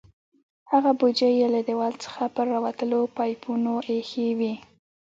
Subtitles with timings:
[0.71, 4.53] هغه بوجۍ یې له دیوال څخه پر راوتلو پایپونو ایښې وې.